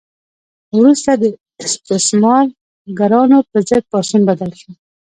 وروسته 0.77 1.11
د 1.21 1.23
استثمارګرانو 1.65 3.37
په 3.49 3.57
ضد 3.69 3.83
پاڅون 3.91 4.21
بدل 4.29 4.51
شو. 4.59 4.71